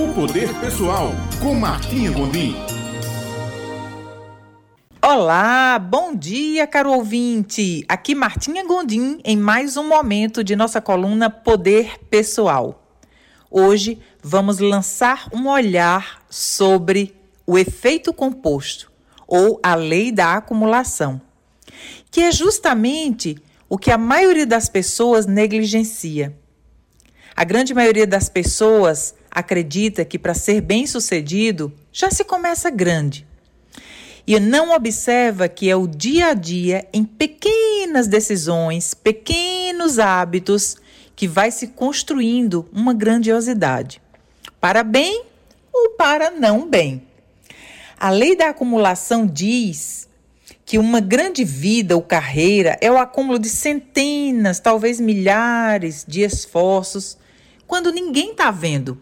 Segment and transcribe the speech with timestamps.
[0.00, 1.10] O Poder Pessoal,
[1.42, 2.56] com Martinha Gondim.
[5.02, 7.84] Olá, bom dia, caro ouvinte.
[7.86, 12.82] Aqui Martinha Gondim em mais um momento de nossa coluna Poder Pessoal.
[13.50, 17.14] Hoje vamos lançar um olhar sobre
[17.46, 18.90] o efeito composto
[19.26, 21.20] ou a lei da acumulação,
[22.10, 23.36] que é justamente
[23.68, 26.34] o que a maioria das pessoas negligencia.
[27.36, 33.26] A grande maioria das pessoas acredita que para ser bem-sucedido já se começa grande.
[34.26, 40.76] E não observa que é o dia a dia, em pequenas decisões, pequenos hábitos,
[41.16, 44.00] que vai se construindo uma grandiosidade,
[44.60, 45.24] para bem
[45.72, 47.02] ou para não bem.
[47.98, 50.08] A lei da acumulação diz
[50.64, 57.18] que uma grande vida ou carreira é o acúmulo de centenas, talvez milhares de esforços,
[57.66, 58.98] quando ninguém está vendo,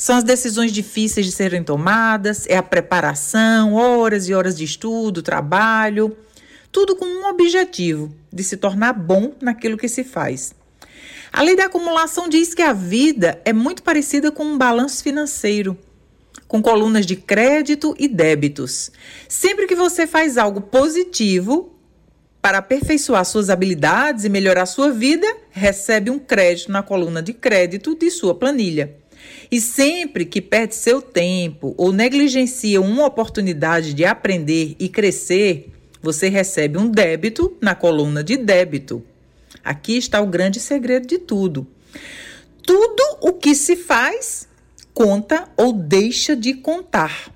[0.00, 5.20] são as decisões difíceis de serem tomadas, é a preparação, horas e horas de estudo,
[5.20, 6.16] trabalho,
[6.72, 10.54] tudo com um objetivo, de se tornar bom naquilo que se faz.
[11.30, 15.76] A lei da acumulação diz que a vida é muito parecida com um balanço financeiro,
[16.48, 18.90] com colunas de crédito e débitos.
[19.28, 21.78] Sempre que você faz algo positivo
[22.40, 27.94] para aperfeiçoar suas habilidades e melhorar sua vida, recebe um crédito na coluna de crédito
[27.94, 28.98] de sua planilha.
[29.50, 36.28] E sempre que perde seu tempo ou negligencia uma oportunidade de aprender e crescer, você
[36.28, 39.04] recebe um débito na coluna de débito.
[39.64, 41.66] Aqui está o grande segredo de tudo.
[42.62, 44.48] Tudo o que se faz
[44.94, 47.32] conta ou deixa de contar.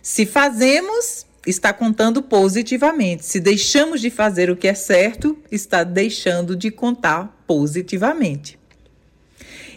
[0.00, 3.24] Se fazemos, está contando positivamente.
[3.24, 8.61] Se deixamos de fazer o que é certo, está deixando de contar positivamente.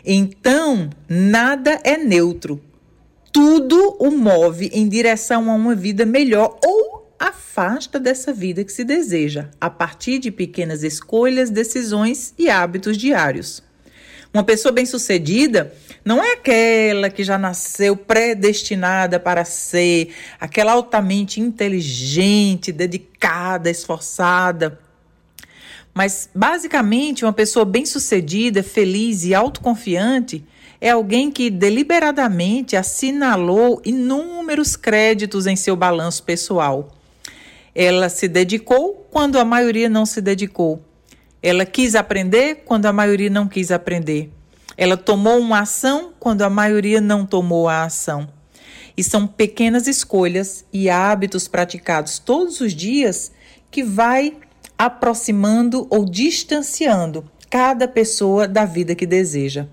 [0.05, 2.61] Então, nada é neutro.
[3.31, 8.83] Tudo o move em direção a uma vida melhor ou afasta dessa vida que se
[8.83, 13.63] deseja, a partir de pequenas escolhas, decisões e hábitos diários.
[14.33, 15.73] Uma pessoa bem-sucedida
[16.03, 24.79] não é aquela que já nasceu predestinada para ser, aquela altamente inteligente, dedicada, esforçada.
[25.97, 30.43] Mas, basicamente, uma pessoa bem-sucedida, feliz e autoconfiante
[30.81, 36.93] é alguém que deliberadamente assinalou inúmeros créditos em seu balanço pessoal.
[37.73, 40.83] Ela se dedicou quando a maioria não se dedicou.
[41.41, 44.29] Ela quis aprender quando a maioria não quis aprender.
[44.75, 48.27] Ela tomou uma ação quando a maioria não tomou a ação.
[48.97, 53.31] E são pequenas escolhas e hábitos praticados todos os dias
[53.71, 54.33] que vai
[54.77, 59.67] aproximando ou distanciando cada pessoa da vida que deseja.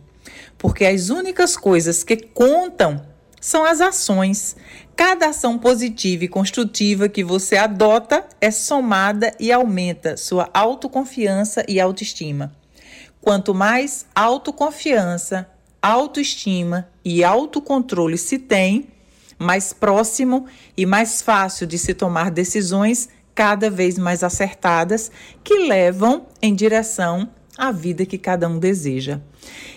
[0.57, 3.03] Porque as únicas coisas que contam
[3.41, 4.55] são as ações.
[4.95, 11.81] Cada ação positiva e construtiva que você adota é somada e aumenta sua autoconfiança e
[11.81, 12.53] autoestima.
[13.21, 15.49] Quanto mais autoconfiança,
[15.81, 18.89] autoestima e autocontrole se tem,
[19.39, 20.47] mais próximo
[20.77, 25.11] e mais fácil de se tomar decisões cada vez mais acertadas
[25.43, 29.21] que levam em direção à vida que cada um deseja.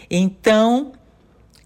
[0.10, 0.94] Então,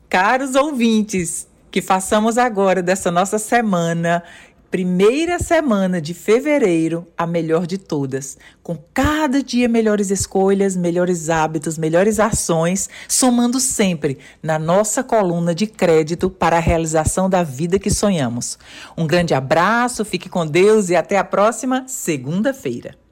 [0.08, 4.24] caros ouvintes, que façamos agora dessa nossa semana
[4.70, 11.78] primeira semana de fevereiro, a melhor de todas, com cada dia melhores escolhas, melhores hábitos,
[11.78, 17.90] melhores ações, somando sempre na nossa coluna de crédito para a realização da vida que
[17.90, 18.60] sonhamos.
[18.96, 23.09] Um grande abraço, fique com Deus e até a próxima segunda-feira.